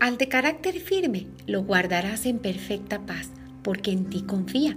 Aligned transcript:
Al 0.00 0.16
de 0.16 0.28
carácter 0.28 0.78
firme 0.78 1.26
lo 1.46 1.64
guardarás 1.64 2.24
en 2.26 2.38
perfecta 2.38 3.04
paz, 3.04 3.30
porque 3.62 3.90
en 3.90 4.08
ti 4.08 4.22
confía. 4.22 4.76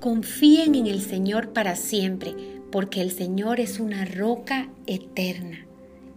Confíen 0.00 0.74
en 0.74 0.86
el 0.86 1.00
Señor 1.00 1.52
para 1.52 1.74
siempre, 1.74 2.34
porque 2.70 3.00
el 3.00 3.10
Señor 3.10 3.60
es 3.60 3.80
una 3.80 4.04
roca 4.04 4.68
eterna. 4.86 5.66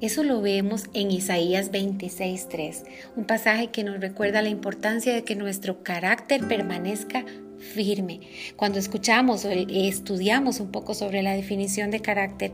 Eso 0.01 0.23
lo 0.23 0.41
vemos 0.41 0.86
en 0.93 1.11
Isaías 1.11 1.71
26:3, 1.71 2.83
un 3.15 3.25
pasaje 3.25 3.68
que 3.68 3.83
nos 3.83 4.00
recuerda 4.00 4.41
la 4.41 4.50
importancia 4.50 5.13
de 5.13 5.23
que 5.23 5.36
nuestro 5.36 5.83
carácter 5.83 6.47
permanezca 6.47 7.23
firme. 7.62 8.20
Cuando 8.55 8.80
escuchamos 8.80 9.46
o 9.46 9.50
estudiamos 9.50 10.60
un 10.60 10.71
poco 10.71 10.93
sobre 10.93 11.21
la 11.21 11.34
definición 11.34 11.91
de 11.91 12.02
carácter, 12.02 12.52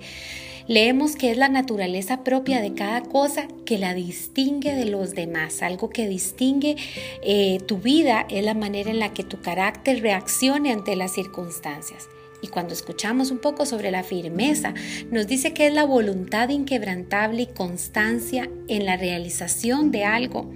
leemos 0.68 1.16
que 1.16 1.32
es 1.32 1.38
la 1.38 1.50
naturaleza 1.50 2.24
propia 2.24 2.62
de 2.62 2.74
cada 2.74 3.02
cosa 3.02 3.48
que 3.66 3.78
la 3.78 3.94
distingue 3.94 4.76
de 4.76 4.86
los 4.86 5.16
demás. 5.16 5.62
Algo 5.62 5.90
que 5.90 6.08
distingue 6.08 6.76
eh, 7.24 7.60
tu 7.66 7.78
vida 7.78 8.26
es 8.30 8.44
la 8.44 8.54
manera 8.54 8.92
en 8.92 9.00
la 9.00 9.14
que 9.14 9.24
tu 9.24 9.42
carácter 9.42 10.02
reaccione 10.02 10.72
ante 10.72 10.96
las 10.96 11.14
circunstancias. 11.14 12.08
Y 12.42 12.50
cuando 12.50 12.74
escuchamos 12.74 13.32
un 13.32 13.40
poco 13.40 13.66
sobre 13.66 13.90
la 13.90 14.04
firmeza, 14.04 14.74
nos 15.10 15.26
dice 15.26 15.54
que 15.54 15.68
es 15.68 15.74
la 15.74 15.86
voluntad 15.86 16.50
inquebrantable 16.50 17.44
y 17.44 17.48
constancia 17.48 18.50
en 18.68 18.86
la 18.86 18.96
realización 18.96 19.90
de 19.90 20.04
algo. 20.04 20.52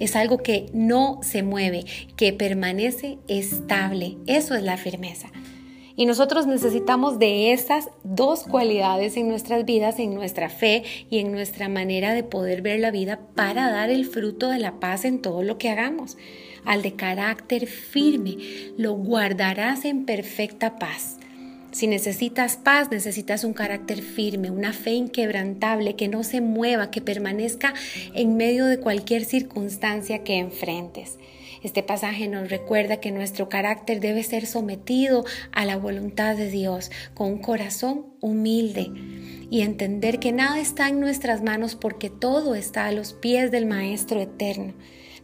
Es 0.00 0.16
algo 0.16 0.38
que 0.38 0.66
no 0.72 1.20
se 1.22 1.44
mueve, 1.44 1.84
que 2.16 2.32
permanece 2.32 3.18
estable. 3.28 4.16
Eso 4.26 4.56
es 4.56 4.64
la 4.64 4.76
firmeza. 4.76 5.30
Y 6.00 6.06
nosotros 6.06 6.46
necesitamos 6.46 7.18
de 7.18 7.52
esas 7.52 7.90
dos 8.04 8.44
cualidades 8.44 9.18
en 9.18 9.28
nuestras 9.28 9.66
vidas, 9.66 9.98
en 9.98 10.14
nuestra 10.14 10.48
fe 10.48 10.82
y 11.10 11.18
en 11.18 11.30
nuestra 11.30 11.68
manera 11.68 12.14
de 12.14 12.24
poder 12.24 12.62
ver 12.62 12.80
la 12.80 12.90
vida 12.90 13.20
para 13.34 13.70
dar 13.70 13.90
el 13.90 14.06
fruto 14.06 14.48
de 14.48 14.58
la 14.58 14.80
paz 14.80 15.04
en 15.04 15.20
todo 15.20 15.42
lo 15.42 15.58
que 15.58 15.68
hagamos. 15.68 16.16
Al 16.64 16.80
de 16.80 16.94
carácter 16.94 17.66
firme, 17.66 18.38
lo 18.78 18.94
guardarás 18.94 19.84
en 19.84 20.06
perfecta 20.06 20.78
paz. 20.78 21.19
Si 21.72 21.86
necesitas 21.86 22.56
paz, 22.56 22.90
necesitas 22.90 23.44
un 23.44 23.52
carácter 23.52 24.02
firme, 24.02 24.50
una 24.50 24.72
fe 24.72 24.90
inquebrantable, 24.90 25.94
que 25.94 26.08
no 26.08 26.24
se 26.24 26.40
mueva, 26.40 26.90
que 26.90 27.00
permanezca 27.00 27.74
en 28.14 28.36
medio 28.36 28.66
de 28.66 28.80
cualquier 28.80 29.24
circunstancia 29.24 30.24
que 30.24 30.38
enfrentes. 30.38 31.18
Este 31.62 31.82
pasaje 31.82 32.26
nos 32.26 32.48
recuerda 32.48 33.00
que 33.00 33.12
nuestro 33.12 33.48
carácter 33.48 34.00
debe 34.00 34.22
ser 34.22 34.46
sometido 34.46 35.24
a 35.52 35.64
la 35.66 35.76
voluntad 35.76 36.36
de 36.36 36.50
Dios 36.50 36.90
con 37.14 37.28
un 37.28 37.38
corazón 37.38 38.06
humilde 38.20 38.90
y 39.50 39.60
entender 39.60 40.18
que 40.20 40.32
nada 40.32 40.58
está 40.58 40.88
en 40.88 41.00
nuestras 41.00 41.42
manos 41.42 41.76
porque 41.76 42.08
todo 42.08 42.54
está 42.54 42.86
a 42.86 42.92
los 42.92 43.12
pies 43.12 43.50
del 43.50 43.66
Maestro 43.66 44.20
eterno. 44.20 44.74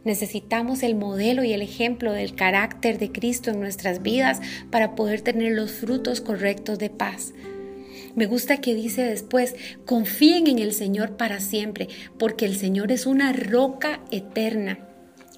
Necesitamos 0.03 0.83
el 0.83 0.95
modelo 0.95 1.43
y 1.43 1.53
el 1.53 1.61
ejemplo 1.61 2.13
del 2.13 2.35
carácter 2.35 2.97
de 2.97 3.11
Cristo 3.11 3.51
en 3.51 3.59
nuestras 3.59 4.01
vidas 4.01 4.39
para 4.69 4.95
poder 4.95 5.21
tener 5.21 5.53
los 5.53 5.71
frutos 5.71 6.21
correctos 6.21 6.79
de 6.79 6.89
paz. 6.89 7.33
Me 8.15 8.25
gusta 8.25 8.57
que 8.61 8.73
dice 8.73 9.03
después, 9.03 9.55
confíen 9.85 10.47
en 10.47 10.57
el 10.59 10.73
Señor 10.73 11.17
para 11.17 11.39
siempre, 11.39 11.87
porque 12.17 12.45
el 12.45 12.55
Señor 12.55 12.91
es 12.91 13.05
una 13.05 13.31
roca 13.31 13.99
eterna. 14.09 14.86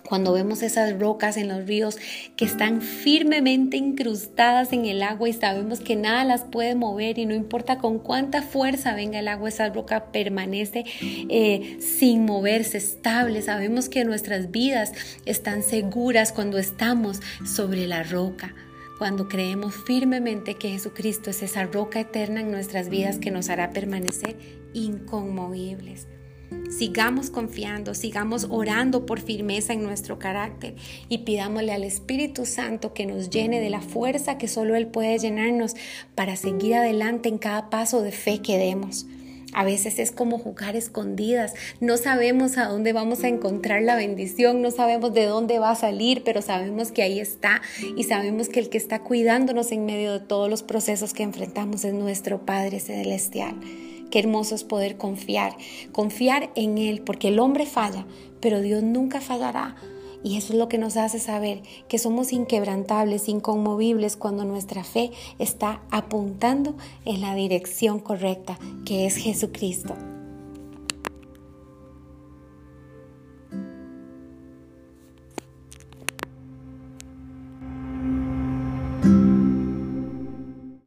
Cuando 0.10 0.34
vemos 0.34 0.64
esas 0.64 1.00
rocas 1.00 1.38
en 1.38 1.50
los 1.50 1.68
ríos 1.68 2.00
que 2.36 2.44
están 2.44 2.82
firmemente 2.82 3.78
incrustadas 3.78 4.74
en 4.74 4.86
el 4.86 5.04
agua 5.04 5.30
y 5.30 5.34
sabemos 5.34 5.82
que 5.82 5.96
nada 5.96 6.24
las 6.24 6.46
puede 6.46 6.74
mover 6.74 7.20
y 7.20 7.28
no 7.28 7.36
importa 7.36 7.78
con 7.78 8.00
cuánta 8.00 8.42
fuerza 8.42 8.96
venga 8.96 9.20
el 9.20 9.28
agua, 9.28 9.50
esa 9.50 9.70
roca 9.70 10.12
permanece 10.12 10.84
eh, 11.00 11.78
sin 11.80 12.26
moverse, 12.26 12.80
estable. 12.80 13.44
Sabemos 13.44 13.88
que 13.88 14.04
nuestras 14.04 14.50
vidas 14.50 14.94
están 15.26 15.62
seguras 15.62 16.32
cuando 16.32 16.58
estamos 16.58 17.20
sobre 17.46 17.86
la 17.86 18.02
roca 18.02 18.56
cuando 18.98 19.30
creemos 19.30 19.76
firmemente 19.86 20.56
que 20.56 20.72
Jesucristo 20.72 21.30
es 21.30 21.42
esa 21.42 21.66
roca 21.66 22.02
eterna 22.02 22.42
en 22.42 22.52
nuestras 22.52 22.90
vidas 22.90 23.18
que 23.18 23.32
nos 23.32 23.50
hará 23.50 23.70
permanecer 23.70 24.36
inconmovibles. 24.74 26.06
Sigamos 26.70 27.30
confiando, 27.30 27.94
sigamos 27.94 28.48
orando 28.50 29.06
por 29.06 29.20
firmeza 29.20 29.74
en 29.74 29.84
nuestro 29.84 30.20
carácter 30.20 30.76
y 31.10 31.20
pidámosle 31.20 31.72
al 31.72 31.84
Espíritu 31.84 32.46
Santo 32.46 32.94
que 32.94 33.06
nos 33.06 33.30
llene 33.30 33.60
de 33.60 33.70
la 33.70 33.82
fuerza 33.82 34.38
que 34.38 34.48
solo 34.48 34.76
Él 34.76 34.88
puede 34.88 35.18
llenarnos 35.18 35.76
para 36.16 36.36
seguir 36.36 36.76
adelante 36.76 37.28
en 37.28 37.38
cada 37.38 37.70
paso 37.70 38.02
de 38.02 38.12
fe 38.12 38.42
que 38.42 38.58
demos. 38.58 39.08
A 39.54 39.64
veces 39.64 39.98
es 39.98 40.12
como 40.12 40.38
jugar 40.38 40.76
escondidas. 40.76 41.54
No 41.80 41.98
sabemos 41.98 42.58
a 42.58 42.68
dónde 42.68 42.94
vamos 42.94 43.24
a 43.24 43.30
encontrar 43.30 43.82
la 43.82 43.96
bendición, 43.96 44.62
no 44.62 44.72
sabemos 44.72 45.14
de 45.14 45.26
dónde 45.26 45.60
va 45.60 45.72
a 45.72 45.76
salir, 45.76 46.24
pero 46.24 46.42
sabemos 46.42 46.92
que 46.92 47.02
ahí 47.02 47.20
está 47.20 47.62
y 47.98 48.04
sabemos 48.04 48.50
que 48.50 48.60
el 48.60 48.70
que 48.70 48.78
está 48.78 49.00
cuidándonos 49.00 49.72
en 49.72 49.86
medio 49.86 50.14
de 50.14 50.20
todos 50.20 50.50
los 50.50 50.62
procesos 50.62 51.14
que 51.14 51.24
enfrentamos 51.24 51.84
es 51.84 51.94
nuestro 51.94 52.46
Padre 52.46 52.80
Celestial. 52.80 53.56
Qué 54.12 54.20
hermoso 54.20 54.56
es 54.56 54.64
poder 54.64 54.98
confiar, 54.98 55.56
confiar 55.92 56.52
en 56.56 56.78
Él, 56.78 57.02
porque 57.02 57.30
el 57.30 57.40
hombre 57.40 57.66
falla, 57.66 58.06
pero 58.40 58.62
Dios 58.62 58.84
nunca 58.84 59.22
fallará. 59.22 59.76
Y 60.24 60.38
eso 60.38 60.54
es 60.54 60.60
lo 60.60 60.68
que 60.68 60.78
nos 60.78 60.98
hace 60.98 61.20
saber 61.20 61.62
que 61.88 61.98
somos 61.98 62.34
inquebrantables, 62.34 63.30
inconmovibles 63.30 64.18
cuando 64.18 64.44
nuestra 64.44 64.84
fe 64.84 65.12
está 65.38 65.82
apuntando 65.92 66.76
en 67.06 67.22
la 67.22 67.36
dirección 67.36 68.00
correcta, 68.00 68.60
que 68.86 69.06
es 69.06 69.16
Jesucristo. 69.16 69.96